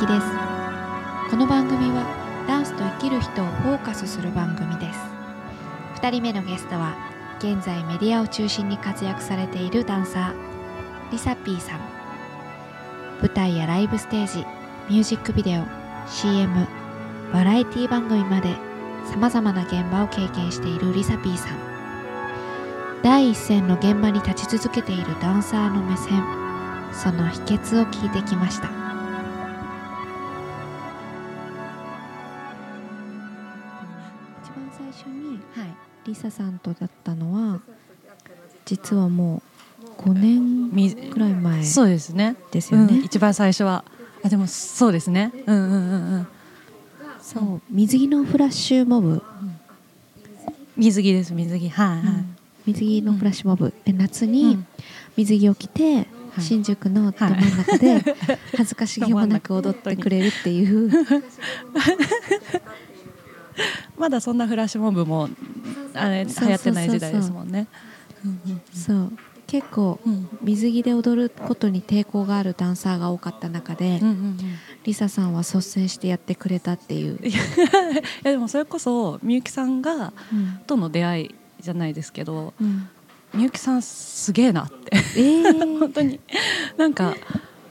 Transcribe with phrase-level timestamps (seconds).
[0.00, 0.26] きです。
[1.30, 2.06] この番組は
[2.48, 4.98] ダンスと生きる人をフォーカスする番組です。
[6.00, 6.96] 2人目のゲストは
[7.38, 11.80] 現在メディアを中心に活躍されているダンサーリサピーさん。
[13.20, 14.38] 舞台やライブステージ
[14.88, 15.64] ミュージックビデオ
[16.08, 16.66] CM
[17.30, 18.54] バラエティ番組まで
[19.04, 21.58] さまざまな現場を経験しているリサピーさん。
[23.02, 26.24] 第一線の現場に立ち続けているダンサーの目線
[26.90, 28.89] その秘訣を聞いてきました。
[36.20, 37.60] サさんとだったのは
[38.66, 39.42] 実はも
[39.98, 42.36] う5年みくらい前そうですね。
[42.52, 43.84] ですよねうん一番最初は。
[44.22, 45.32] あでもそうですね。
[45.46, 46.26] うんうんうんうん。
[47.22, 49.22] そう水着のフラッシュモブ、
[50.76, 52.24] 水着です水着はいはい。
[52.66, 54.66] 水着のフラッシュモブで夏うにん
[55.16, 56.06] 水着を着て、い
[56.38, 58.02] 新宿のど真ん中で
[58.56, 60.90] 恥ずかしげもなく踊ってくれるっていう
[63.98, 65.28] まだそんなフラッシュモブも
[65.94, 67.66] あれ流行ってない時代ですもんね。
[68.72, 69.12] そう。
[69.46, 70.28] 結構うん。
[70.42, 74.38] 水着で踊ることに抵抗があるダンサーが多かった中で、うんうんうん。
[74.84, 77.32] リサさんは率先してやってくれたっていう、 い
[78.22, 80.60] やでもそれこそみゆきさんがうん。
[80.66, 82.88] との出会いじゃないですけど、うん。
[83.34, 84.96] みゆきさんすげえなって。
[85.16, 85.78] えー。
[85.80, 86.20] 本当に。
[86.76, 87.14] なんか。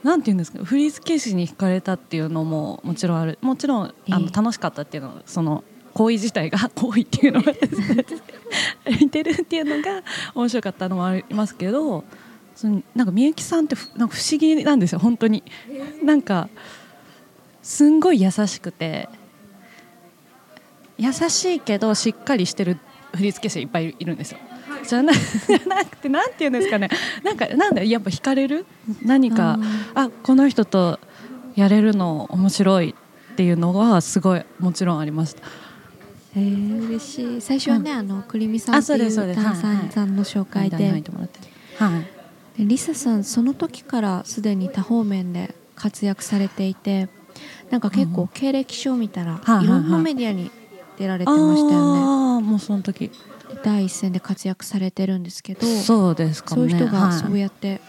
[0.02, 3.38] なんていうんですか振付師に惹かれたっていうのももちろんある。
[3.42, 5.62] もちろんあええの楽しかったっていうのはその
[5.94, 7.52] 行為自体が行為っていうのが
[9.00, 10.02] 似てるっていうのが
[10.34, 12.04] 面白かったのもありますけど
[12.54, 15.42] そのなんかみゆきさんってふなんか不思議なんですよ本当に。
[16.04, 16.48] なんか
[17.62, 19.08] すんごい優しくて
[20.98, 22.78] 優しいけどしっかりしてる
[23.14, 24.38] 振付師いっぱいいるんですよ。
[24.86, 26.88] じゃなじゃなくてなんていうんですかね
[27.22, 28.64] なんかなんだやっぱ惹かれる？
[29.02, 29.58] 何か。
[29.94, 30.98] あこの人と
[31.56, 32.94] やれるの面白い
[33.32, 35.42] っていうのはすごいもちろんありました
[36.36, 37.40] へえ嬉しい。
[37.40, 39.42] 最初はね、あのくりみさんあっていうそうですそうです。
[39.42, 41.02] ダンサーさんの紹介ではい
[42.58, 47.08] でリサさんその時からすでに多方面で活躍されていて
[47.70, 50.50] なんか結構経歴書を見たら、はいろんなメディアに
[50.98, 53.10] 出られてましたよね、ああもうその時。
[53.62, 56.70] 第一線で活躍されてるんですけどそうですかもね。
[56.70, 57.18] そういう人がはい。
[57.18, 57.80] そうやって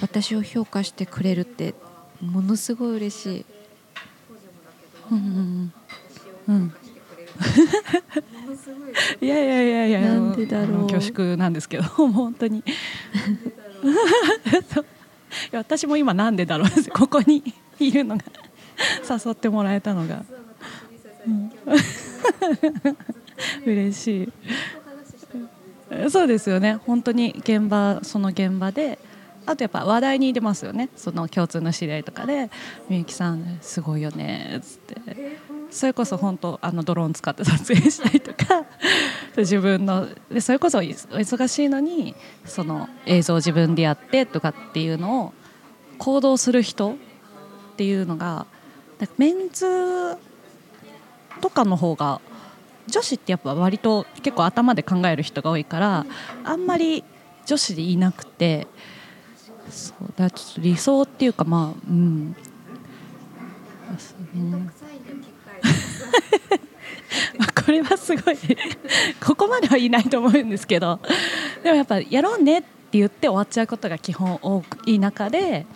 [0.00, 1.74] 私を評価してくれるって
[2.20, 3.46] ものすごい嬉しい。
[5.10, 5.72] うんうん
[6.48, 6.54] うん。
[6.56, 6.74] うん
[9.20, 10.00] いやいやいやいや。
[10.14, 10.78] なんでだろう。
[10.78, 12.62] も恐縮なんですけど本当に。
[15.52, 16.68] 私も今なんでだろう。
[16.92, 17.42] ここに
[17.78, 18.24] いるのが
[19.08, 20.24] 誘ってもらえたのが、
[21.26, 21.52] うん。
[23.64, 24.32] 嬉しい。
[26.10, 26.76] そうですよね。
[26.86, 28.98] 本当に現場その現場で
[29.44, 30.88] あとやっぱ話題に出ますよね。
[30.96, 32.50] その共通の知り合いとかで
[32.88, 35.38] 「みゆきさんすごいよね」っつって
[35.72, 38.66] それこそ本当あのドローン使って撮影したりとか
[39.38, 45.34] 自分のでそれこそお忙しいのにその映像を自分でやってとかっていうのを
[45.96, 46.94] 行動する人っ
[47.76, 48.46] ていうのが
[49.16, 50.16] メンズ
[51.40, 52.20] とかの方が
[52.86, 56.06] 女子ってやっぱ割と結構頭で考える人が多いから
[56.44, 57.02] あんまり
[57.46, 58.66] 女子でいなくて
[59.70, 62.36] そうだちょっと理想っていうかまあうん
[64.34, 64.70] うん。
[67.38, 68.36] まあこれはすごい。
[69.24, 71.00] ここまではいないと思うんですけど。
[71.62, 75.66] でもやっぱやろうねって言って終わっちゃうことが基本多い中で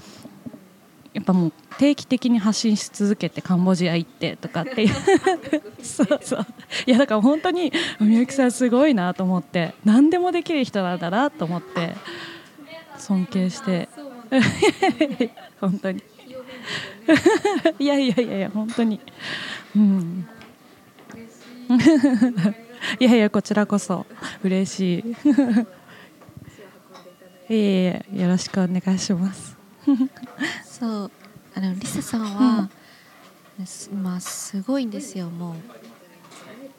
[1.14, 4.94] やっぱもう定期的に発信し続けてカンボジア行ってとかっていう。
[5.82, 6.46] そうそう。
[6.86, 9.74] いやだから本当にみゆきさんすごいなと思って。
[9.84, 11.94] 何でもできる人なんだなと思って
[12.98, 13.88] 尊敬して。
[15.60, 16.02] 本当に。
[17.78, 19.00] いやいやいやいや本当に。
[19.74, 20.28] うん
[23.00, 24.06] いやいやこちらこそ
[24.42, 25.04] 嬉しい。
[27.48, 29.56] いえいえよろしくお願いします。
[30.64, 31.10] そう
[31.54, 32.68] あのリサさんは、
[33.64, 35.30] すまあすごいんですよ。
[35.30, 35.54] もう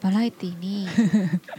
[0.01, 0.87] バラエティに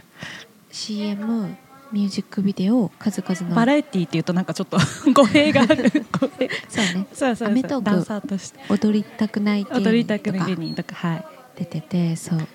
[0.71, 1.55] CM
[1.91, 4.77] ミュージックビデオ数々のバラエティーっていうとなんかちょっと
[5.13, 5.89] 語弊がある。
[5.89, 7.07] そうね。
[7.13, 8.59] そうそうアメトークダンサーとして。
[8.69, 11.25] 踊りたくない芸踊りた人とかくない芸人とかはい。
[11.57, 12.47] 出ててそう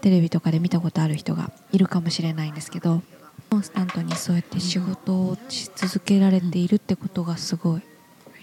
[0.00, 3.02] テレビとかで見たことある人がいるかもしれないんですけど
[3.50, 7.82] コンスタントにそうやって仕事をし続けられているってことがすごい。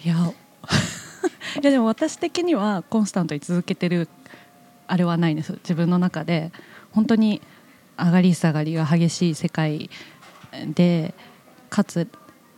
[0.03, 0.15] いや
[1.61, 4.07] いやでも私的にはコンスタントに続けてる
[4.87, 6.51] あれはないんです自分の中で
[6.91, 7.41] 本当に
[7.97, 9.89] 上がり下がりが激しい世界
[10.73, 11.13] で
[11.69, 12.07] かつ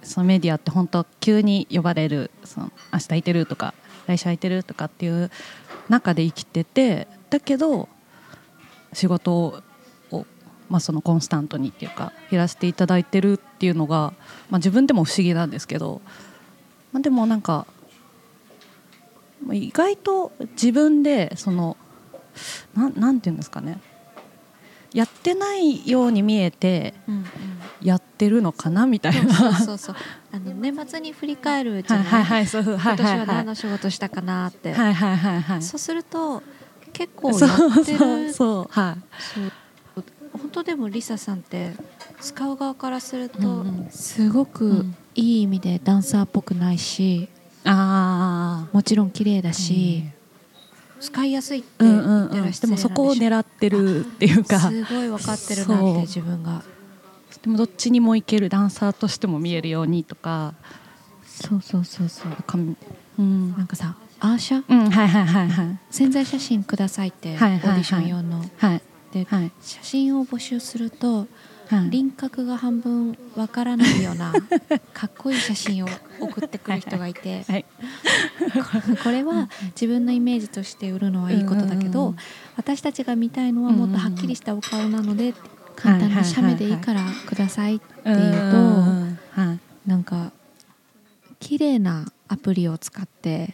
[0.04, 3.74] そのメディアって本当急に呼ばれるその明日空いてるとか
[4.08, 5.32] 来週空いてるとかっていう
[5.90, 7.90] 中で生きててだけど
[8.94, 9.62] 仕事
[10.12, 10.26] を、
[10.70, 14.14] まあ、そのコンスタントにっていうかやらせていただいてるっていうのが、
[14.50, 16.02] まあ、自分でも不思議なんですけど、
[16.92, 17.66] まあ、でもなんか
[19.52, 21.78] 意外と自分でその
[22.76, 23.80] ななんていうんですかね。
[24.94, 26.94] やってないように見えて
[27.82, 29.96] やってるのかなみたいな、そうそうそう
[30.32, 32.64] あの年末に振り返るじゃない、はいはいはい。
[32.64, 35.62] 今年は何の仕事したかなって、はいはいはいはい。
[35.62, 36.42] そうすると
[36.94, 37.48] 結構や
[37.82, 38.34] ってる。
[38.34, 38.98] そうはい。
[40.38, 41.74] 本当でもリサさんって
[42.22, 43.90] 使う側からすると、うんうん。
[43.90, 47.28] すごくうんいい意味でダンサーっぽくないし
[47.64, 50.04] あもちろん綺麗だあし、
[51.00, 52.30] 使いやすいってうんうんうん。
[52.30, 54.60] 言ってらっしゃでもそこを狙ってるっていうか。
[54.60, 56.62] すごい分かってるなって自分が。
[57.42, 60.54] でもどっちにもいけるダンサーとしても見えるようにとか。
[61.26, 62.32] そうそうそうそう。
[62.44, 62.78] かん
[63.20, 68.82] うんなんかさアーシャうんはいはいはいはい潜在写真くださいって、オーディション用のはい
[69.12, 71.28] で、はい写真を募集すると
[71.70, 74.34] はい輪郭が半分わからないような
[74.94, 75.88] かっこいい写真を
[76.20, 77.66] 送ってくる人がいてはい
[79.04, 82.16] これは自分のイメージとして売るのはいいことだけうんうんうどん
[82.56, 85.34] 私たちが見たいのはもっとはっきりしたお顔なので
[85.76, 88.52] 簡単な写メでいいからくださいって言う
[89.36, 89.60] とはい
[89.90, 90.32] なんか
[91.40, 93.54] 綺麗なアプリを使って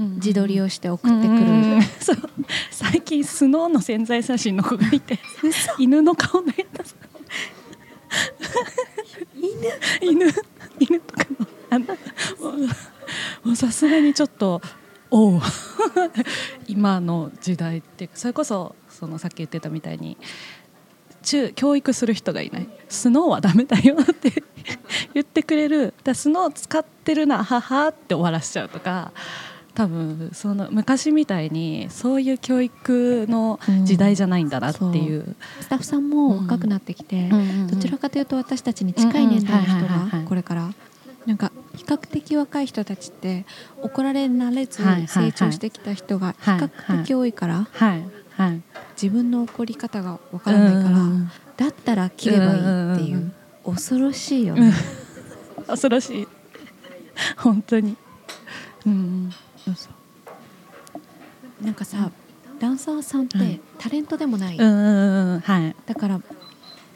[0.00, 1.40] 自撮りをして送ってくる。
[1.40, 1.82] うんうんうん。
[2.00, 2.16] そう。
[2.70, 5.18] 最近スノーの潜在写真の子がいて。
[5.78, 6.84] 犬の顔の変な
[10.00, 10.24] 犬？
[10.24, 10.32] 犬。
[10.78, 11.46] 犬とかの。
[11.72, 11.86] あの
[13.44, 14.62] もうさすがにちょっと
[15.10, 15.40] おう。
[16.66, 20.16] 今の時代ってそれこそそのさっき言ってたみたいに
[21.22, 22.68] 中教育する人がいない。
[22.88, 24.42] スノーはダメだよって
[25.12, 25.92] 言ってくれる。
[26.04, 29.12] だスノー使ってるなははって終わらしちゃうとか
[29.74, 35.36] 多分その昔みたいにそういう教育の時代じゃないんだなっていう。
[35.60, 37.30] スタッフさんも若くなってきて、
[37.70, 40.70] どちらかというと私たちに近い年代の人がこれから
[41.26, 43.44] なんか比較的若い人たちって
[43.82, 47.68] 怒られ慣れず成長してきた人が比較的多いから
[49.00, 53.32] 自分の怒り方がわからないからうんだったら切ればいいってうんうんいう
[53.66, 53.74] うん。
[53.74, 54.60] 恐ろしいようん。
[54.62, 54.72] ね。
[55.68, 56.28] 恐ろしい。
[57.36, 57.96] 本当に。
[58.86, 59.30] うん
[59.74, 59.90] そうそ
[61.62, 61.64] う。
[61.64, 62.10] なんかさ
[62.58, 64.56] ダンサーさんっはいてタレントでもない。
[64.56, 66.20] だから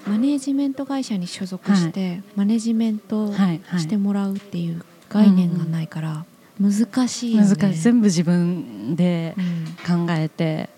[0.07, 6.25] マネージメント会社に所属してマネジメントしてもらうっていう概念がないから
[6.61, 7.49] 難しいよね。
[7.49, 7.81] 難しい。
[7.81, 10.07] 全部自分でうん。
[10.07, 10.71] 考えて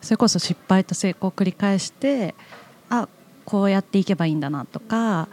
[0.00, 2.34] それこそ失敗と成功を繰り返して
[2.90, 3.08] あ
[3.44, 5.28] こうやっていけばいいんだなとか、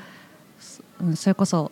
[0.59, 1.71] そうん、それこそ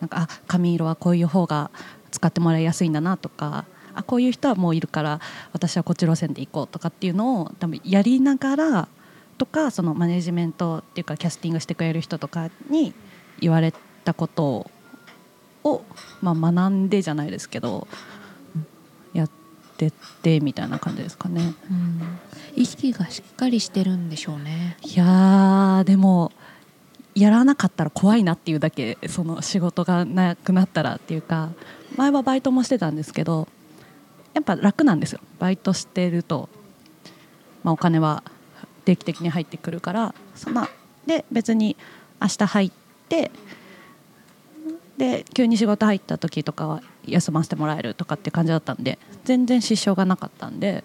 [0.00, 1.70] なんかあ髪色はこういう方が
[2.10, 3.64] 使ってもらいやすいんだなとか
[3.98, 5.20] あこういう人はもういるから
[5.52, 8.88] 私はこっち路線で行こうとかっていうのを多分やりながら
[9.38, 12.94] とかそのマネジメントっていうかキャスティングしてくれる人とかに
[13.40, 13.74] 言われ
[14.04, 14.70] たこと
[15.64, 15.82] を、
[16.22, 17.88] まあ、学んでじゃないですけど
[19.14, 19.30] やっ
[19.76, 21.54] てってみたいな感じですかね。
[21.70, 22.18] うん
[22.56, 24.76] 意識がしっかりしてるんでしょうね。
[24.82, 26.32] いやーでも
[27.14, 31.50] やらなかったら怖いなっていうだけその仕事がなくなったらっていうか
[31.96, 33.46] 前はバイトもしてたんですけど
[34.34, 35.20] やっぱ楽なんですよ。
[35.38, 36.48] バイトしてると、
[37.64, 38.22] まあ、お金は
[38.84, 40.14] 定期的に入ってくるから。
[40.34, 40.68] そんな。
[41.06, 41.76] で別に
[42.20, 42.72] 明日入っ
[43.08, 43.30] て
[44.98, 50.84] で急に仕事入った時とかは休ませてもらえるとかって感じだったんで全然支障がなかったんで。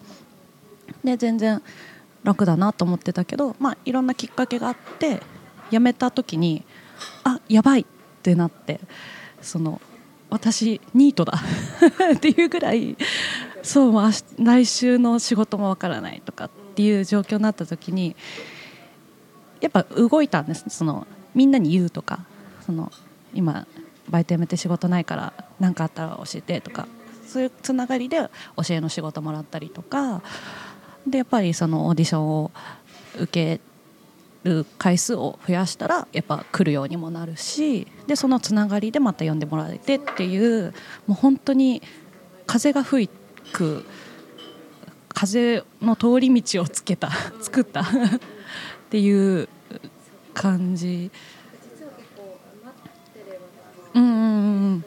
[1.03, 1.61] で全然
[2.23, 5.21] 楽だなと思ってたけど、まあ、いろんなきっかけがあって
[5.71, 6.63] 辞めた時に
[7.23, 7.85] あやばいっ
[8.21, 8.79] てなって
[9.41, 9.81] その
[10.29, 11.33] 私ニートだ。
[12.15, 12.97] っていうぐらい
[13.63, 18.15] そう来週の仕事もわからないとかっていう状況になった時に
[19.61, 22.25] やっぱ動いたんですそのみんなに言うとか
[22.65, 22.91] その
[23.33, 23.65] 今
[24.09, 26.87] バイト辞めて仕事ないから何かあったら教えてとか
[27.25, 30.21] そういうつながりで教えの仕事もらったりとか
[31.07, 32.51] でやっぱりそのオーディションを
[33.17, 33.61] 受け
[34.43, 40.73] る回数を増やしたらやっぱ来るようにもなるしでそのつながりでまた呼んでもらえてっていう
[41.07, 41.81] もう本当に
[42.45, 43.83] 風が吹いてく
[45.13, 47.09] 風の通り道をつけた
[47.39, 47.85] 作った っ
[48.89, 49.47] ていう
[50.33, 51.11] 感じ。
[53.93, 54.15] うんうんう
[54.75, 54.85] ん。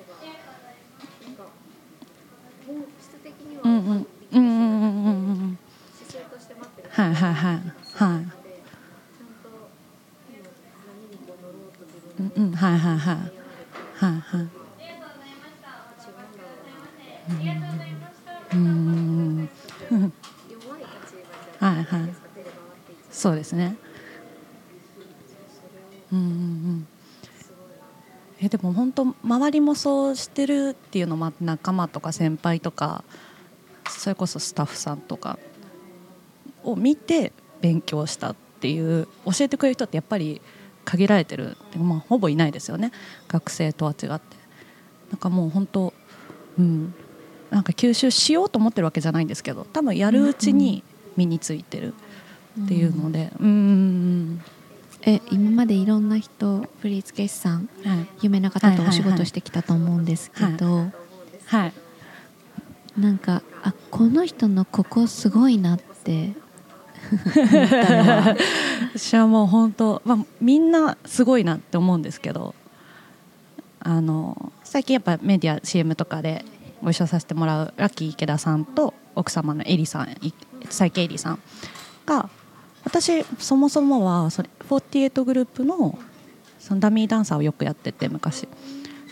[3.63, 5.59] うんうんうんうんうんうんうん。
[6.91, 7.63] はいはいはい
[7.95, 8.27] はい。
[12.19, 13.17] うんうんはいはいはい
[13.95, 14.49] はいはい。
[23.17, 23.77] そうですね。
[26.13, 26.87] うんうんうん。
[28.43, 33.05] えでも本当周りもそうしてるっていうのも仲間とか先輩とか
[33.89, 35.39] それこそスタッフさんとか
[36.63, 37.33] を見て
[37.63, 40.43] 勉強したっていう教えてくれる人ってやっぱり
[40.85, 42.93] 限られてる、まあ、ほぼいないですよね。
[43.29, 44.37] 学生とは違って。
[45.11, 45.95] なんかもう本当
[46.59, 46.95] うん。
[47.49, 50.83] なんか吸収しようと思ってるわけじゃないんですけど多分やるうちに
[51.17, 51.95] 身についてる。
[52.65, 53.33] っていうので。
[53.41, 53.47] うん。
[53.47, 54.43] うん
[55.09, 60.91] え今までいろんな人振付師さん、はい、有名な方とお仕事してきたと思うんですけど、はい、
[61.45, 61.73] はい、
[62.99, 66.35] なんかあこの人のここすごいなって
[68.95, 72.57] 私はもう本当、まあ、みんなすごいなって思うんですけど
[73.79, 76.45] あの最近やっぱメディア CM とかで
[76.83, 80.09] ご一緒させてもらうラッキー池田さんと奥様のエリさん
[80.65, 81.39] 佐伯エリさん
[82.05, 82.29] が
[82.87, 85.99] 私そもそもはそれ48グループの
[86.61, 88.49] そのダミーダンサーをよくやってて昔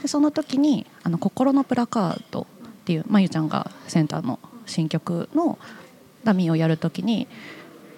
[0.01, 5.59] でその時にあの「心のプラカード」っていうまゆちゃんがセンターの新曲の
[6.23, 7.27] ダミーをやる時に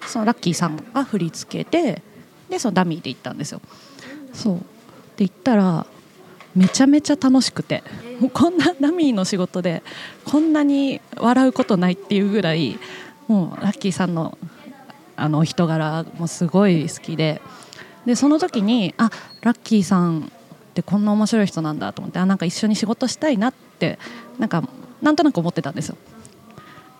[0.07, 2.01] そのラッキーさんが振り付けて
[2.49, 3.61] でそのダミーで行ったんですよ。
[4.33, 4.59] そう
[5.15, 5.85] で行ったら
[6.55, 7.83] めちゃめちゃ楽しくて
[8.19, 9.83] もうこんなダミーの仕事で
[10.25, 12.79] こんなに笑うことないっていうぐらい
[13.27, 14.37] もうラッキーさんの
[15.17, 17.41] あの人柄もすごい好きで
[18.05, 19.09] でその時にあ
[19.41, 20.23] ラッキーさんっ
[20.73, 23.99] てこんな面白い人なんだと思ってあなんか一緒に仕事したいなって
[24.39, 24.63] なんか
[25.01, 25.97] なんとなく思ってたんですよ。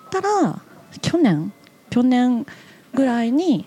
[0.10, 0.62] たら
[1.02, 1.54] 去年
[1.90, 2.46] 去年
[2.94, 3.66] ぐらいに、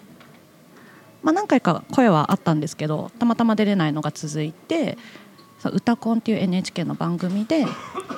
[1.22, 4.98] まあ、何回か声はあったんですけどたまたま出れないのが続いて
[5.64, 7.66] 「歌コン」っていう NHK の番組で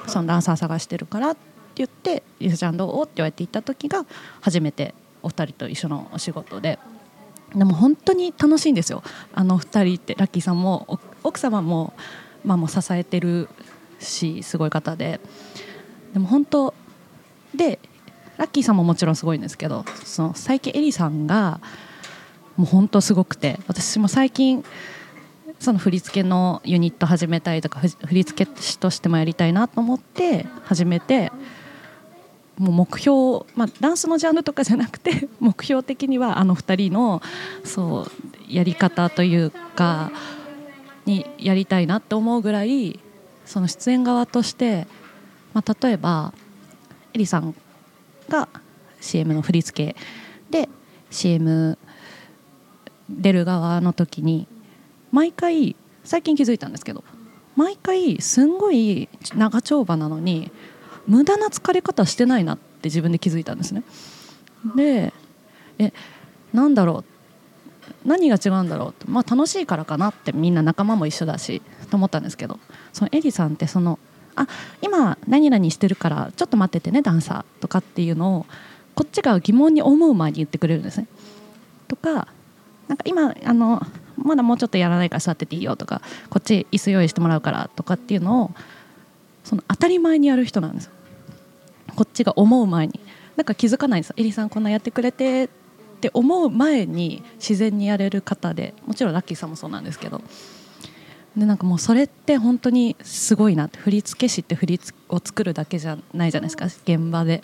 [0.06, 1.40] そのダンサー探してるからって
[1.76, 4.04] 言って「ゆずちゃんどう?」って言われて行った時が
[4.40, 6.78] 初めてお二人と一緒のお仕事で。
[7.54, 9.02] でも本当に楽しいんですよ。
[9.34, 10.14] あの2人って。
[10.14, 11.92] ラッキーさんも奥様も,、
[12.44, 13.48] まあ、もう支えてる
[13.98, 15.20] しすごい方で。
[16.12, 16.74] でも本当
[17.54, 17.78] で
[18.36, 21.60] ラッキーさんももちろんすごいんですけどその佐伯絵里さんが
[22.56, 23.58] もう本当すごくて。
[23.66, 24.64] 私も最近
[25.62, 31.30] その振り付けのユニット始めたいとか振り付け師としてもやりたいなと思って始めて
[32.62, 37.20] もう目標、まあ、ダンスのジャンルとかじゃなくて 目標的にはあの2人の
[37.64, 38.10] そう
[38.48, 40.12] やり方というか
[41.04, 43.00] にやりたいなって思うぐらい
[43.44, 44.86] その出演側として、
[45.54, 46.32] まあ、例えば
[47.12, 47.52] エリさん
[48.28, 48.48] が
[49.00, 49.96] CM の振り付け
[50.48, 50.68] で
[51.10, 51.76] CM
[53.10, 54.46] 出る側の時に
[55.10, 57.02] 毎回最近気づいたんですけど
[57.56, 60.52] 毎回すんごい長丁場なのに
[61.06, 63.82] 無駄な疲れ方してないなって自分で気づいたんですね。
[64.76, 65.12] で
[65.78, 65.92] え
[66.52, 67.04] なんだろう？
[68.04, 68.90] 何が違うんだろう？
[68.90, 72.58] って、まあ、楽しいからかなってみんな仲間も一緒だしと思ったんですけど
[72.92, 73.98] そのエリさんってその
[74.36, 74.46] あ
[74.80, 78.46] 今何々してるからちょっと待っててねダンサーとかっていうのを
[78.94, 81.06] こっちが疑問に思う前に言ってくれるんですね。
[81.88, 82.28] とか
[82.88, 83.82] なんか今あの
[84.16, 88.50] まだもうちょっとやらないから座ってていいよとかこっち椅子用意してもらうからとかっていうのを
[89.44, 90.90] その当たり前にやる人なんです
[91.94, 93.00] こっちが思う前に。
[93.36, 95.48] なんか気づかないんですエリさんこんなやってくれてっ
[96.00, 98.74] て思う前に自然にやれる方で。
[98.86, 100.20] もちろんラッキーさんもそうなんですけど。
[101.36, 103.78] でなんかもうそれって本当にすごいなって。
[103.78, 106.66] 振付師って振り付を作るだけじゃないじゃないですか。
[106.66, 107.42] 現場で。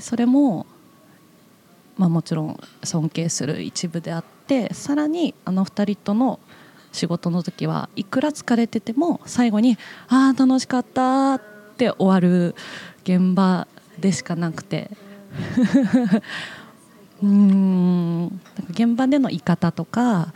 [0.00, 0.66] それも、
[1.96, 4.72] まあ、もちろん尊敬する一部であって。
[4.74, 6.40] さらにあの2人との
[6.94, 9.76] 仕事の時はいくら疲れてても最後に
[10.08, 11.42] 「ああ楽しかった」っ
[11.76, 12.54] て終わる
[13.02, 13.66] 現場
[13.98, 14.90] でしかなくて
[17.22, 20.32] うん現場での言い方とか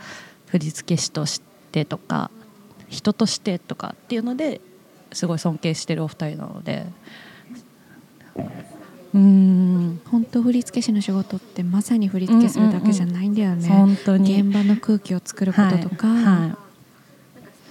[0.47, 2.29] 振付師としてとか
[2.89, 4.59] 人としてとかっていうので
[5.13, 6.85] すごい尊敬してるお二人なので。
[9.13, 10.01] うん。
[10.05, 14.41] 本当振付師の仕事ってまさに振り付けするだけじゃないんだよね、うんうんうん、本当に。
[14.41, 16.57] 現場の空気を作ることとか、はいは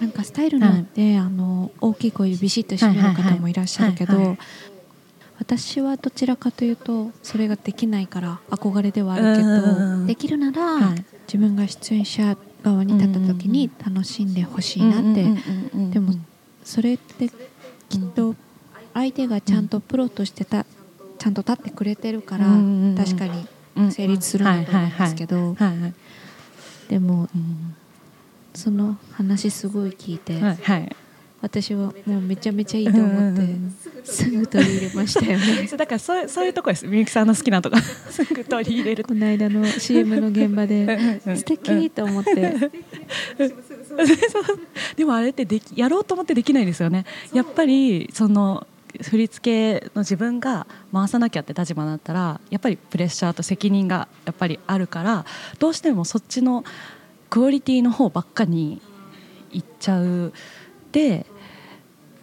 [0.01, 4.37] い、なんかスタイルによって、はい、あの大きい声でビシッと締める方もいらっしゃるけど、
[5.39, 10.95] 私はどちらかというとそれができないから憧れではあるけどできるなら、
[11.27, 15.25] 自分が出演者側に立った時に楽しんでほしいなって。
[15.93, 16.15] でも
[16.65, 17.31] それって
[17.89, 18.35] きっと
[18.93, 20.67] 相手がちゃんとプロとしてた
[21.19, 22.47] ちゃんと立ってくれてるから
[22.97, 25.57] 確かに成立するんだと思うんですけど。
[26.89, 27.29] でも
[28.55, 30.41] その話すごい聞いて
[31.41, 33.43] 私はもうめちゃめちゃいいと思って
[34.05, 35.69] すぐ取り入れましたよね。
[35.77, 36.87] だからそうそういうとこです。
[36.87, 37.77] みゆきさんの好きなとこ。
[38.11, 39.05] すぐ取り入れる。
[39.05, 42.35] この間の CM の現場で素敵と思って。
[44.97, 47.05] でもあれってできやろうと思ってできないですよね。
[47.33, 48.67] やっぱりその
[49.03, 55.25] 振り付けの自分が回さなきゃって立場だったらやっぱりプレッシャーと責任がやっぱりあるから
[55.59, 56.65] どうしてもそっちの
[57.31, 58.81] クオリティの方ばっかに
[59.53, 60.33] いっちゃう。
[60.93, 61.27] で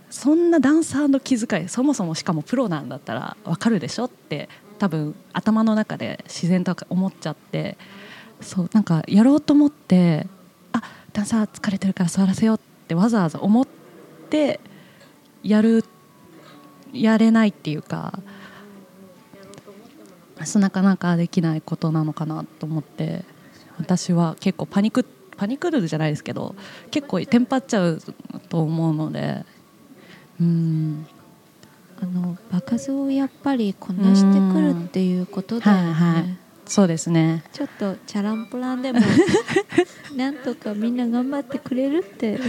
[0.10, 4.48] そんなダンサーの気遣いそもそもしかもプロなんだったら分かるでしょって
[4.80, 7.78] 多分頭の中で自然と思っちゃって
[8.42, 10.28] そうなんかやろうと思って
[10.72, 10.82] あ
[11.12, 13.68] ダンサー疲れてるから座らせようってわざわざ思っ
[14.30, 14.60] て
[15.44, 15.84] やる
[16.96, 18.20] やれないっていうか
[20.56, 23.24] なかなかできないことなのかなと思って
[23.80, 25.06] 私は結構パニック
[25.38, 26.56] パニックルじゃないですけど
[26.92, 28.02] 結構テンパっちゃう
[28.50, 29.46] と思うので
[30.40, 31.08] うん。
[32.02, 37.44] あの場数をやっぱりこなしてくるっていうことだよね、はいはい、そうですね。
[37.54, 39.00] ちょっとチャランポランでも
[40.16, 42.40] なんとかみんな頑張ってくれるって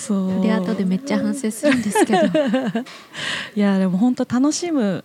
[0.00, 2.20] そうで後でめっちゃ反省するんですけど
[3.54, 5.04] いやでも本当楽しむ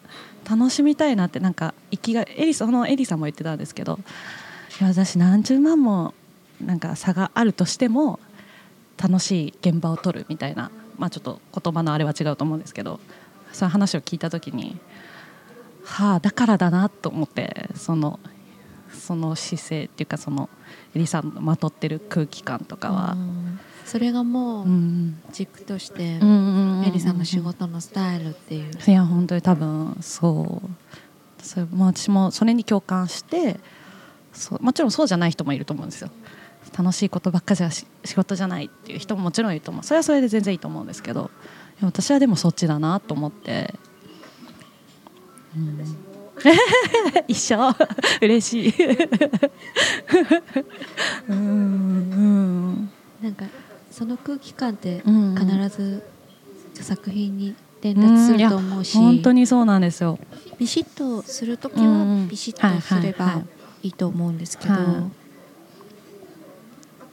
[0.49, 3.99] 楽しみたいなってなんか生きがエリそのエリさんも言ってたんですけど
[4.79, 6.13] いや私何十万も
[6.61, 8.21] なんか差があるとしても
[8.97, 13.01] 楽しい現場を撮るみたいな、まあ、ちょっと言葉のあれは違うと思うんですけど
[13.51, 14.77] そういう話を聞いた時に
[15.83, 18.19] はあだからだなと思ってその
[18.93, 20.49] その姿勢っていうかその
[20.95, 23.17] エリさんのまとってる空気感とかは。
[23.85, 24.65] それがもう
[25.31, 28.71] 軸としてエリさんの仕事のスタイルっていう。
[28.85, 31.43] いや本当に多分そう。
[31.43, 33.59] それ、まあ、私もそれに共感して
[34.33, 36.09] そうもちろんそうじゃない人もいると思うんですよ。
[36.77, 39.83] 楽しいことばっかじゃ仕事じゃないっていう人ももちろんいると思う。
[39.83, 41.29] それはそれで全然いいと思うんですけど。
[41.81, 43.73] 私はでもそっちだなと思って、
[45.55, 45.97] うん、
[47.27, 47.59] 一緒。
[48.21, 48.73] 嬉しい。
[51.27, 52.89] うんうん。
[53.21, 53.45] なんか
[53.95, 56.03] その空気感って必ず
[56.73, 60.19] 作品に伝達すると思うし、うん、本当にそうなんですよ。
[60.59, 63.41] ビシッとする時はビシッとすれば
[63.83, 64.73] いいと思うんですけど、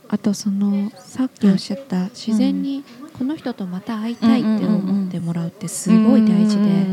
[0.08, 2.82] あとそのさっきおっしゃった自然に
[3.16, 6.84] この人とまた会いたいって思ってもらうってすごい大事で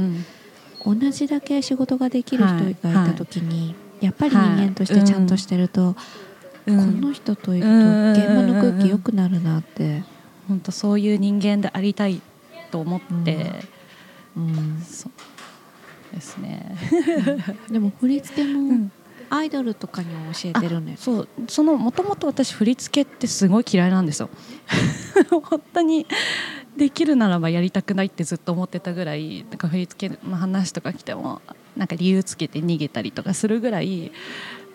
[0.85, 5.95] 同じだけ仕事ができる人がいた時にやっぱり人間としてちゃんとしてると
[6.69, 10.03] この人といると現場の空気良くなるなって。
[10.49, 12.21] 本当そういう人間でありたい
[12.71, 13.51] と思って、
[14.35, 16.75] うん、そうですね。
[17.69, 18.89] でも振り付けも
[19.29, 21.27] アイドルとかに教えてるねそう。
[21.47, 24.29] そのもともと私振り付けってすごい嫌いなんですよ。
[25.29, 26.07] 本当に
[26.75, 31.43] できるならばやりたくないってずっと思ってたぐらいなんか振り付けの話とか来ても
[31.77, 34.11] なんか理由つけて逃げたりとかするぐらい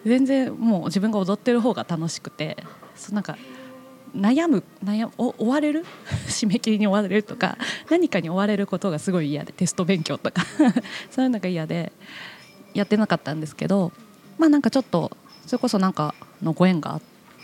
[0.04, 2.56] 全然もう自分が踊ってる方が楽しくて
[2.94, 3.36] そなんか
[4.14, 5.84] 悩む悩お追われる？
[6.28, 7.58] 締め切りに追われるとか
[7.90, 10.44] 何かに追われることがすごい嫌でテスト勉強とか。
[11.10, 11.92] そういうのが嫌で
[12.74, 13.92] やってなかったんですけど
[14.38, 17.00] まあなんかちょっとそれこそなんかのご縁が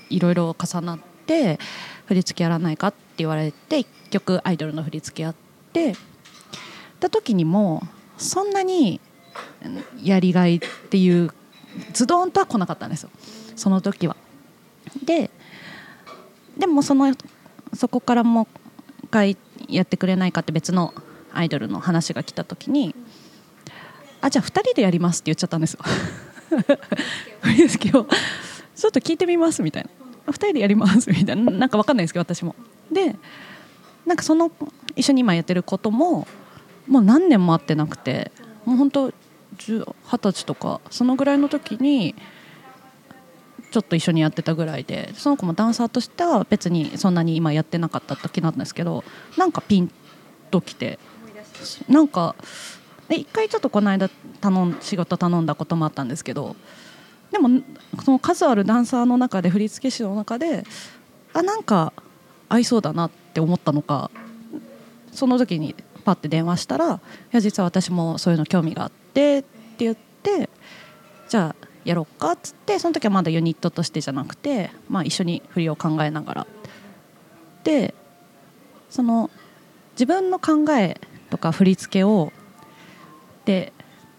[0.09, 1.59] いろいろ重なって
[2.07, 5.35] 振り付けやらないかって言われて1曲アイドルの振り付けやっ
[5.73, 5.95] て
[6.99, 7.83] た時にも
[8.19, 9.01] そんなに
[10.03, 11.31] やりがいっていう
[11.93, 13.11] ズドンとは来なかったんですよ
[13.57, 14.17] その時は。
[15.05, 15.31] で
[16.59, 17.15] でもその
[17.75, 18.47] そこからもう
[19.05, 19.37] 一回
[19.69, 20.95] やってくれないかって別の
[21.33, 22.95] アイドルの話が来た時に
[24.21, 25.81] あじゃあ2人でやりますって言っちゃったんですよ。
[27.41, 28.07] 振り付けを
[28.75, 32.55] ちょっと聞いてみますみたいな2人でやりますみたいななんか分かんないですけど私も。
[32.91, 33.17] で
[34.07, 34.51] なんかその
[34.97, 36.27] 一緒に今やってることも
[36.89, 38.33] もう何年も会ってなくて
[38.65, 39.13] もう本当
[39.61, 42.15] 二十歳とかそのぐらいの時に
[43.71, 49.05] ちょっと一緒にやってたぐらいでその子もダンサーとしては別にそんなに今やってなかった時なんですけど
[49.37, 49.91] なんかピン
[50.51, 50.99] ときて
[51.89, 52.35] なんか
[53.09, 54.09] 一回ちょっとこの間
[54.41, 56.57] 頼ん仕事頼んだこともあったんですけど
[57.31, 57.63] でも
[58.05, 60.65] その数あるダンサーの中で振付師の中で
[61.33, 61.93] あなんか
[62.49, 64.11] 合いそうだなって思ったのか
[65.13, 70.49] その時にパッて電話したら「いや実は私もそういうの興味があって」って言って
[71.29, 76.47] じゃあやろうかっつってその時はまだユニットとしてじゃなくて、まあ、一緒に振りを考えながら。
[77.65, 77.95] で
[78.89, 79.31] その
[79.93, 82.33] 自分の考えとか振り付けを
[83.45, 83.73] で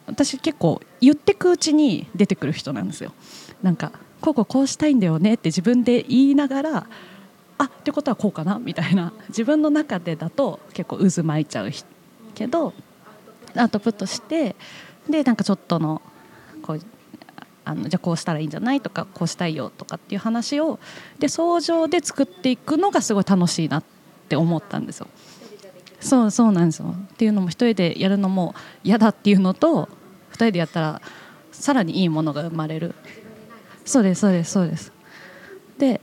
[0.05, 3.13] 私結構言ってくうちに出てくる人なんですよ。
[3.61, 6.87] なんかこうこうこうしたいんだよねって自分で言いながら
[7.57, 9.13] あってことはこうかなみたいな。
[9.29, 11.71] 自分の中でだと結構渦巻いちゃう
[12.35, 12.73] けど
[13.55, 14.55] アウトプットして
[15.09, 16.01] でなんかちょっとの
[16.61, 16.81] こう
[17.63, 20.79] あのじゃあこうしたらいいんじゃないとかこうしたいよとかっていう話を
[21.19, 23.83] で相乗で作っていくのがすごい楽しいなっ
[24.29, 25.07] て思ったんですよ。
[25.99, 26.95] そうそうなんですよ。
[27.13, 29.87] っていうのも一人でやるのも嫌だっていうのと
[30.29, 31.01] 二人でやったら
[31.51, 32.95] さらにいいものが生まれる。
[33.85, 34.91] そうですそうですそうです。
[35.77, 36.01] で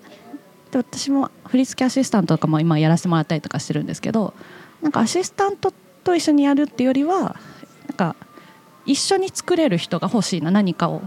[0.71, 4.35] で私も振付アシスタントとかも今やらせてもらったりとかしてるんですけど
[4.83, 5.73] なんかアシスタントっ
[6.05, 7.37] と一緒にやるっていうよりは
[7.87, 8.17] なんか
[8.87, 11.03] 一緒に作れる人が欲しいな何かを。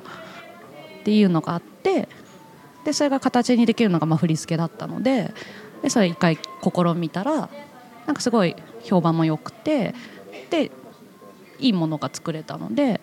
[1.02, 2.08] っていうのがあって
[2.86, 5.34] でそれが形にできるのがまあ振り付けだったので
[5.82, 7.50] でそれ一回試みたら
[8.06, 9.94] なんかすごい評判も良くて
[10.50, 10.72] で
[11.60, 13.02] いいものが作れたので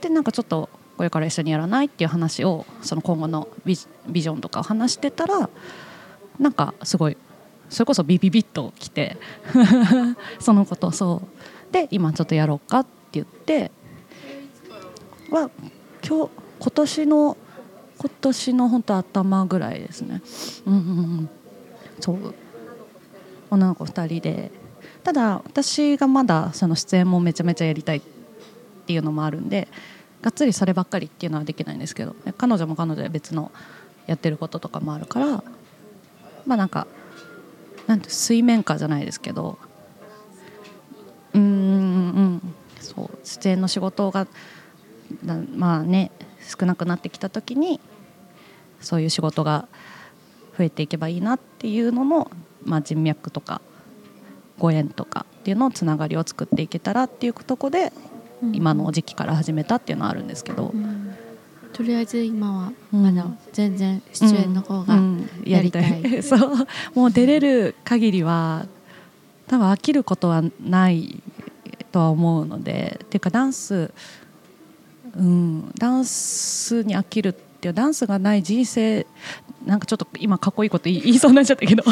[0.00, 5.50] でなんかちょっとこれから一緒にやらないっていう話をその今後のビジョンとかを話してたら
[6.38, 7.16] なんかすごい
[7.68, 9.16] それこそビビビッときて
[10.40, 11.22] そのことそ
[11.70, 11.72] う。
[11.72, 13.70] で今ちょっとやろうかって言って
[15.30, 15.50] は
[16.06, 17.36] 今日今年の
[17.98, 20.22] 今年の本当頭ぐらいですね。
[20.66, 21.30] うんうんうん。
[22.00, 22.34] そう。
[23.50, 24.50] 女の子2人で。
[25.04, 28.02] ただ私がまだその出演もめちゃめちゃやりたいっ
[28.86, 29.68] ていうのもあるんで
[30.20, 33.52] がっつりそればっかりっていうのはできないんですけど彼女も彼女で別の
[34.06, 35.42] やってることとかもあるから
[36.46, 36.86] まあなんか
[37.88, 39.58] なんて水面下じゃないですけど。
[41.34, 44.26] うんうんそう出演の仕事が
[45.54, 47.80] まあね少なくなってきた時に
[48.80, 49.68] そういう仕事が
[50.56, 52.30] 増えていけばいいなっていうのの、
[52.64, 53.60] まあ、人脈とか
[54.58, 57.92] ご縁とかっていうのをつながりを作っていけたらっていうとこで、
[58.52, 61.07] 今の時期から始めたっていうのはあるんですけど、うん、
[61.78, 64.98] とりあえず今はまだ全然出演の方が
[65.44, 66.66] やりたい,、うん、そう。
[66.92, 68.66] もう出れる限りは
[69.46, 71.22] 多分飽きることはない
[71.92, 73.92] とは思うのでっていうかダンス
[75.16, 79.06] うん、ダンスに飽きるっていうダンスがない人生
[79.64, 81.84] なんかちょっと今かっこいいこと言いそうになっちゃったけど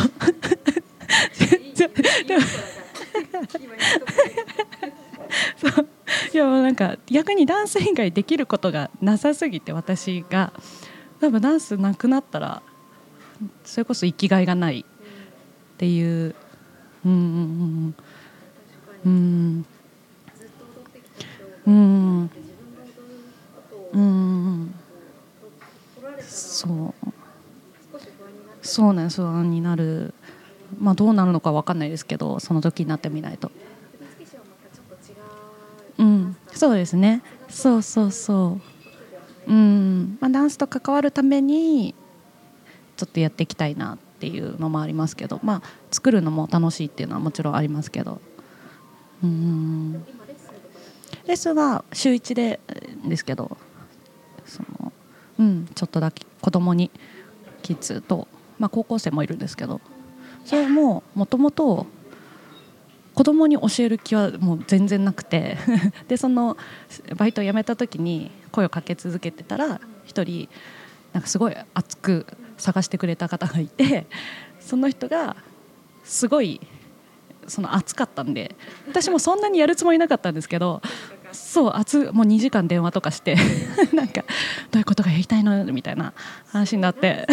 [6.37, 10.53] いやもうなんか逆にダンス以外できることがなさすぎて私が。
[11.19, 12.61] 多分ダンスなくなったら
[13.65, 16.35] それこそ生きがいがないっていう。
[17.07, 17.95] うんうん
[19.05, 19.67] うんうん。
[21.65, 22.31] うん。
[23.95, 24.75] うん。
[26.21, 27.09] そう
[28.61, 29.09] そうなん。
[29.09, 30.13] 不安になる
[30.79, 31.79] まあどうなるのか分かん。
[31.79, 33.51] ないですけどその時になってみないと
[36.57, 37.23] そうですね。
[37.49, 38.59] そうそうそ
[39.47, 39.53] う。
[39.53, 40.19] うん。
[40.21, 41.95] まあダンスと関わるために
[42.97, 48.21] ちょっとやっていきたいなっていうのもありますけどまあ作るのも楽しいっていうのはもちろんありますけど。
[49.23, 49.93] うん。
[51.27, 52.61] レッスンは週1で
[53.07, 53.57] ですけど
[54.47, 54.93] その、
[55.41, 56.91] うん、ちょっとだけ子供に
[57.63, 59.81] キッズと、まあ、高校生もいるんですけど
[60.45, 61.87] それももともと
[63.17, 65.57] 子供に教える気はもう全然なくて。
[66.07, 66.57] でその
[67.17, 70.49] バイトを辞めた時に声をかけ続けてたら1人
[71.13, 72.27] なんかすごい熱く
[72.59, 74.07] 探してくれた方がいて
[74.61, 75.37] その人が
[76.05, 76.61] すごい
[77.47, 78.55] その熱かったんで
[78.87, 80.83] 私もそんなにやるつもりなかったんですけど
[81.33, 83.37] そう熱もう2時間電話とかして
[83.95, 84.25] なんか
[84.71, 86.13] どういうことがやりたいのみたいな
[86.49, 87.27] 話になって。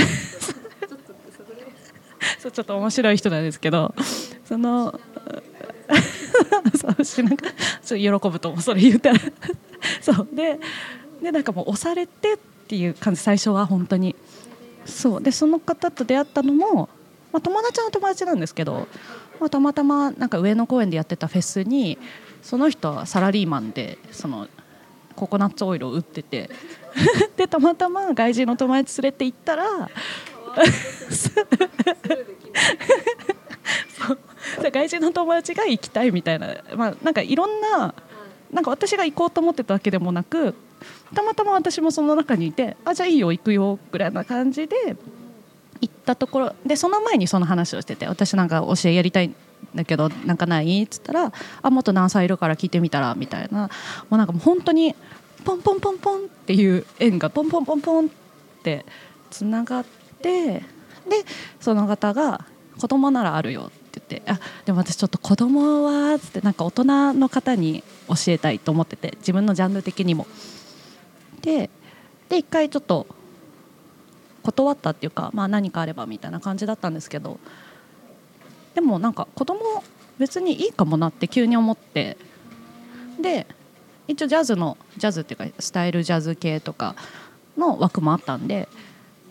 [2.40, 3.96] そうちょっと面白い人なんですけど
[4.44, 5.00] その
[6.76, 7.48] そうしなんか
[7.84, 9.20] ちょっと喜ぶと思うそれ言ったら。
[10.02, 10.60] そうで
[11.22, 14.16] でなんかもう押されてっていう感じ最初は本当に。
[14.86, 16.90] そうでその方と出会ったのも、
[17.32, 18.88] まあ、友達の友達なんですけど、
[19.40, 21.98] まあ、たまたまなんか上野公園でやってたフェスに
[22.42, 24.50] その人はサラリーマンでその
[25.16, 26.50] ココナッツオイルを売ってて。
[27.38, 29.64] でたまたま外人の友達連れて行ったら
[33.98, 34.20] そう
[34.72, 37.94] 外人の友達が行きたいみたいな、まあ、なんかいろんな
[38.52, 40.54] なんか私が行こうと思ってたわけでもなく
[41.16, 44.96] たまたま私もその中にいてあじゃあいいよ行くよぐらいな感じで
[45.82, 49.36] 行ったところでその前にその話をしてて私なんか教えやりたいん
[49.76, 50.84] だけどなんかない？
[50.84, 53.70] っつったら「あもっと何歳いるから聞いてみたら」みたいな。
[54.10, 54.96] もうなんかもう本当に
[55.44, 58.10] ポンポンポンポンっていう縁がポンポンポンポンっ
[58.64, 58.86] て
[59.30, 59.86] つながっ
[60.22, 60.64] てで
[61.60, 62.46] その方が
[62.80, 70.28] 「子供ならあるよ」って言って「あでも私ちょっと子供は」つってなんか大人の方に教えたいと思ってて自分のジャンル的にも。
[71.42, 71.70] で
[72.30, 73.06] で一回ちょっと
[74.44, 77.40] 断ったっていうか、まあ、何かあればみたいな感じだったんですけど
[78.76, 79.84] でもなんか子供
[80.18, 82.18] 別にいいかもなって急に思って
[83.22, 83.48] で
[84.08, 86.96] 一応ジャズのジャズっていうかスタイルジャズ系とか
[87.58, 88.68] の枠もあったんで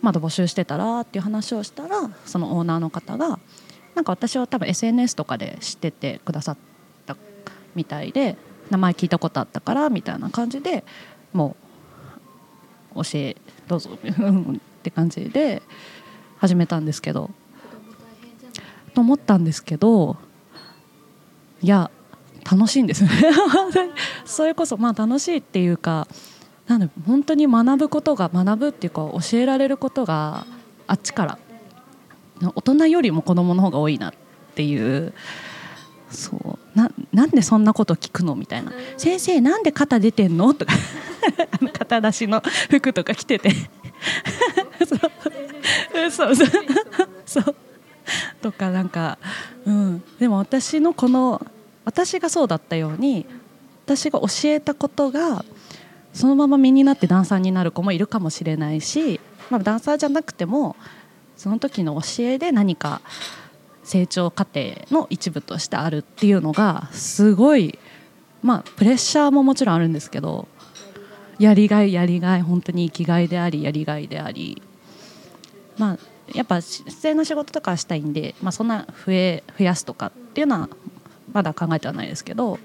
[0.01, 3.39] まだ募集してたらっていう話をしたらそのオーナーの方が
[3.95, 6.57] なんか私は多分 SNS とかで知っててくださっ
[7.05, 7.15] た
[7.75, 8.37] みたいで
[8.69, 10.83] 名前聞いたことあったからみたいな感じで
[11.31, 11.55] も
[12.95, 13.35] う教え
[13.67, 15.61] どうぞって感じで
[16.37, 17.29] 始めたんですけど
[18.93, 20.17] と思ったんですけど
[21.61, 21.89] いや
[22.49, 23.09] 楽しいんですね。
[24.25, 26.07] それこそまあ楽しいっていうか
[26.67, 30.45] なんで本当に学ぶことが学ぶっていうか教えられることが
[30.87, 31.39] あっちから
[32.41, 34.13] 大人よりも子供の方が多いなっ
[34.55, 35.13] ていう
[36.09, 40.73] そうななんでそんなこと聞くのみたいな「先生なんで肩出てんの?」とか
[41.59, 43.49] あの肩出しの服とか着てて
[46.07, 46.49] うそうそう
[47.25, 47.55] そう
[48.41, 49.17] とかなんか、
[49.65, 51.45] うん、でも私のこの
[51.85, 53.25] 私がそうだったように
[53.85, 55.43] 私が教えたことが
[56.13, 59.19] そのまま身になってダンサーになる子もいるかもしれないし、
[59.49, 60.75] まあ、ダンサーじゃなくても
[61.43, 63.01] その時の教えで何か
[63.83, 67.77] 成長過程の一部としてあるっていうのがすごい
[68.41, 70.47] まあプレッシャーももちろんあるんですけど
[71.39, 74.61] やりがいやりがい本当に生きがいでありやりがいであり
[75.77, 75.97] まあ
[76.33, 80.69] やっぱ出演の仕事とかしたいんで、まあ、そんな増え増やすとかっていうのは
[81.33, 82.57] まだ考えてはないですけど、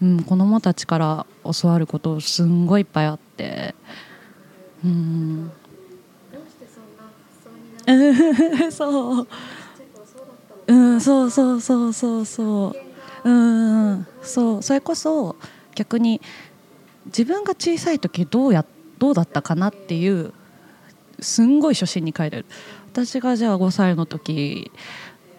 [0.00, 1.26] うん、子どもたちから
[1.60, 3.74] 教わることすんごいいっぱいあって。
[4.84, 5.50] うん
[8.70, 9.28] そう
[10.66, 11.60] うんそうそう。
[11.60, 12.74] そうそうそ
[13.24, 14.62] ううんそう。
[14.62, 15.36] それこそ
[15.74, 16.20] 逆に
[17.06, 18.64] 自分が小さい時どうや
[18.98, 20.32] どうだったかなっていう
[21.20, 22.46] すんごい初心に帰れる。
[22.92, 24.70] 私がじゃあ5歳の時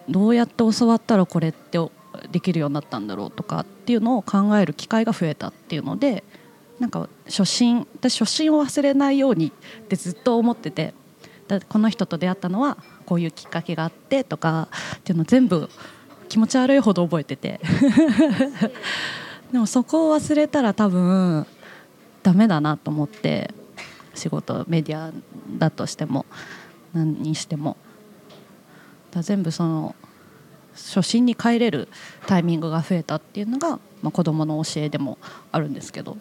[0.08, 1.78] どうやって教わったらこれって
[2.30, 6.22] できるようになったんだろうとかっていうのを考える機会が増えたっていうので
[6.78, 10.94] なんか初心私初心を忘れないようにってずっと思ってて。
[11.68, 15.68] この人と出会ったのはこういうきっかけがあってとかっていうの全部
[16.28, 17.60] 気持ち悪いほど覚えてて。
[19.52, 21.46] でもそこを忘れたら多分
[22.24, 23.54] ダメだなと思って
[24.12, 25.12] 仕事メディア
[25.56, 26.26] だとしても
[26.92, 27.76] 何にしても。
[29.12, 29.94] だ全部その
[30.74, 31.88] 初心に帰れる
[32.26, 35.16] タイミングが増えたっていうのが、まあ、子どもの教えでも
[35.52, 36.18] あるんですけど、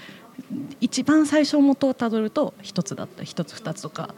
[0.80, 4.14] 一番最初元をたどると一つだった一つ二つとか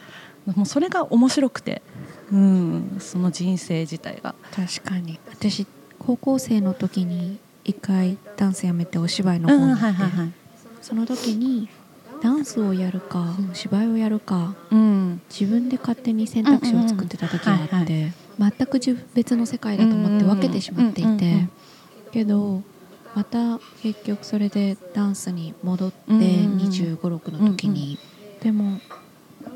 [0.47, 1.83] もうそれが面白くて、
[2.33, 4.35] うん、その人生自体が。
[4.55, 5.19] 確かに。
[5.31, 5.67] 私
[5.99, 10.33] 高校生の時に一回ダンスやめてお芝居の方に行って、はいはいはい、
[10.83, 11.69] その時に
[12.23, 18.81] ダンスをやるか、うん、芝居をやるか、うん、自分で勝手に選択肢を作ってた時があって、全く
[19.15, 21.49] 別の世界だと思って分けてしまっていて、
[22.13, 22.63] けど
[23.15, 27.99] また結局それでダンスに戻って2 5 6の時に、
[28.41, 28.81] でも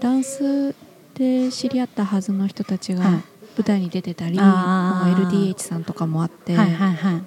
[0.00, 0.74] ダンス
[1.18, 3.22] で知り合ったはずの人たちが舞
[3.64, 7.22] 台に出てたり、LDH さんとかもあって、はいはいはい、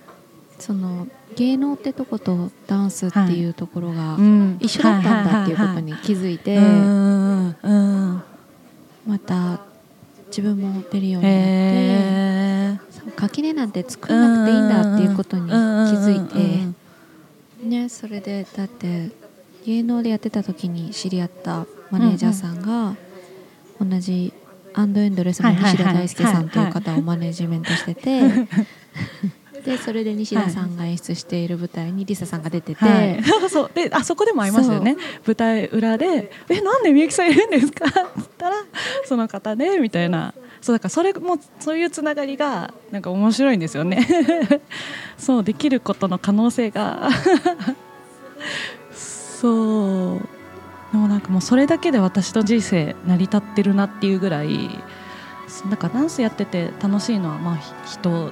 [0.59, 4.17] その芸能ってとことダンスっていうところが
[4.59, 6.57] 一緒だったんだっていうことに気づいて
[9.05, 9.59] また
[10.27, 19.11] 自分も出るようになって垣根なんて作らなくていいんだっていうことに気づいてねそれでだって
[19.65, 22.95] 芸能でやってた時に知り合ったマネージャーさんが
[23.83, 24.33] 同じ
[24.73, 28.21] アンドエンドレスの西田大輔さんという方をマネジメントしてて
[29.65, 33.71] でそれで西田さんが演出している舞台にリサさんが出てて、はい、 そう。
[33.73, 34.97] であそこでも会いましたよね。
[35.25, 38.55] 舞台裏で「えなんでみゆきさんいるんですか?」って言ったら
[39.05, 40.33] 「その方で」みたいな。
[40.61, 44.07] そうだからそれもそういうつながりがなんか面白いんですよね。
[45.17, 47.09] そうできることの可能性が。
[48.93, 50.40] そう
[50.91, 54.69] でもなんかもうそれだけで私の人生成り立ってるなっていうぐらい
[55.65, 58.31] なんかダンスやってて楽しいのはまあ人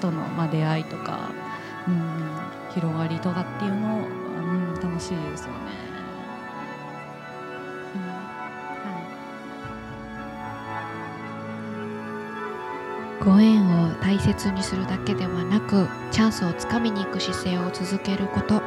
[0.00, 1.30] とのまあ出会いとか、
[1.86, 5.92] うん、広がりとかっていうのを、うん、楽しいですよね。
[13.24, 18.60] ご縁を大切にするだけではなくチャンスをつかみに行く姿勢を続けること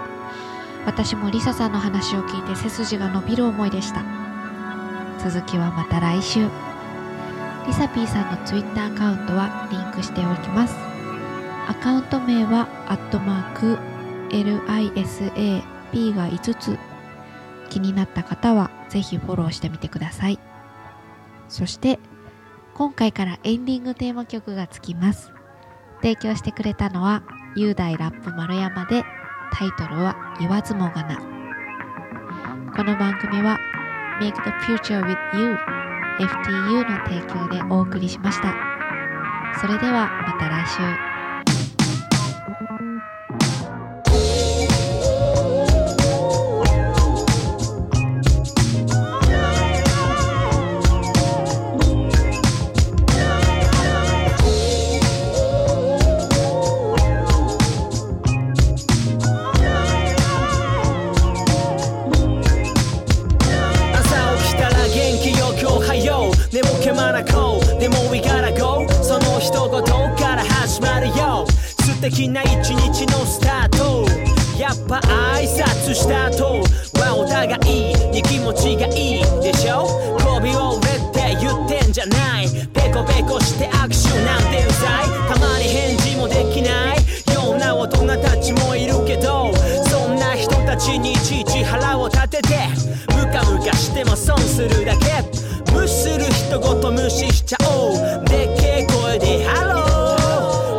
[0.86, 4.04] 私もリサさんの話を聞いて背筋が伸びる思いでした。
[5.18, 6.48] 続きはまた来週。
[7.66, 10.76] リサピーさんの Twitter アカウントはリンクしておきます。
[11.68, 13.80] アカウント名はアットマーク
[14.30, 16.78] LISAP が5つ。
[17.70, 20.40] 気になった方はぜひフォローしてみてください。
[21.50, 22.00] そして
[22.76, 25.34] 今回からエンディングテーマ曲がつきます。
[26.02, 27.24] 提供してくれたのは
[27.56, 29.04] 雄大ラップ丸山で
[29.58, 31.16] タイトルは言わずもがな。
[32.76, 33.58] この番組は
[34.20, 35.56] Make the Future with You
[36.20, 38.54] FTU の提供でお送りしました。
[39.62, 41.15] それではまた来週。
[90.86, 92.68] ちにいちいち腹を立てて
[93.16, 95.24] ムカムカしても損するだけ
[95.74, 98.26] 無視する人ごと無視しちゃおう。
[98.26, 99.82] でっけえ声でハロ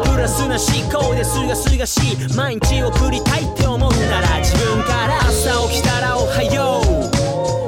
[0.04, 0.14] ー。
[0.14, 2.36] プラスな思考ですがすがしい。
[2.36, 6.80] 毎日送りたいって思うなら自分から朝起きたらおはよ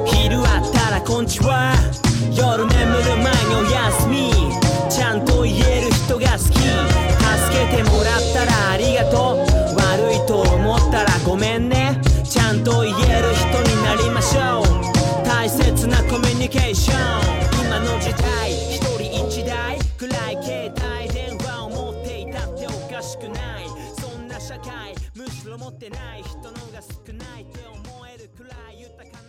[0.05, 0.07] う。
[0.07, 1.75] 昼あったらこんちは。
[2.31, 3.88] 夜眠る前におや
[16.49, 16.97] ケーション
[17.67, 18.51] 今の時代。
[18.51, 19.77] 一人一台。
[19.99, 21.13] 暗い携帯。
[21.13, 23.67] 電話を持っていたっておかしくない。
[24.01, 24.95] そんな社会。
[25.13, 26.23] むしろ持ってない。
[26.23, 27.43] 人のが少ない。
[27.43, 29.21] って思えるくらい豊か